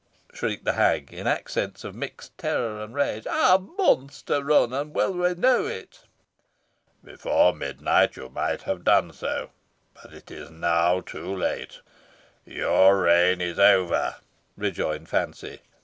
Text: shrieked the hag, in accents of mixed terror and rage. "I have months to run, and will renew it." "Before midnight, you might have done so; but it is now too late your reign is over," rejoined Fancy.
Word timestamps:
shrieked 0.33 0.65
the 0.65 0.73
hag, 0.73 1.13
in 1.13 1.27
accents 1.27 1.83
of 1.83 1.93
mixed 1.93 2.35
terror 2.35 2.81
and 2.81 2.95
rage. 2.95 3.27
"I 3.27 3.49
have 3.51 3.61
months 3.77 4.23
to 4.23 4.41
run, 4.41 4.73
and 4.73 4.95
will 4.95 5.13
renew 5.13 5.67
it." 5.67 6.05
"Before 7.03 7.53
midnight, 7.53 8.15
you 8.15 8.27
might 8.27 8.63
have 8.63 8.83
done 8.83 9.13
so; 9.13 9.51
but 9.93 10.11
it 10.11 10.31
is 10.31 10.49
now 10.49 11.01
too 11.01 11.35
late 11.37 11.81
your 12.47 12.97
reign 12.99 13.41
is 13.41 13.59
over," 13.59 14.15
rejoined 14.57 15.07
Fancy. 15.07 15.59